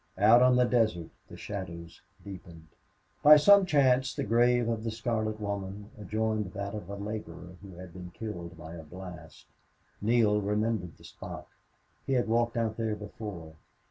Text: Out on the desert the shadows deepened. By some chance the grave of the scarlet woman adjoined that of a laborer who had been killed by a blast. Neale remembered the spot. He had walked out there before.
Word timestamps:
Out 0.17 0.41
on 0.41 0.55
the 0.55 0.63
desert 0.65 1.11
the 1.27 1.37
shadows 1.37 2.01
deepened. 2.23 2.69
By 3.21 3.37
some 3.37 3.67
chance 3.67 4.15
the 4.15 4.23
grave 4.23 4.67
of 4.67 4.83
the 4.83 4.89
scarlet 4.89 5.39
woman 5.39 5.91
adjoined 5.95 6.53
that 6.53 6.73
of 6.73 6.89
a 6.89 6.95
laborer 6.95 7.57
who 7.61 7.75
had 7.75 7.93
been 7.93 8.09
killed 8.09 8.57
by 8.57 8.73
a 8.73 8.81
blast. 8.83 9.45
Neale 10.01 10.41
remembered 10.41 10.97
the 10.97 11.03
spot. 11.03 11.47
He 12.07 12.13
had 12.13 12.27
walked 12.27 12.57
out 12.57 12.77
there 12.77 12.95
before. 12.95 13.57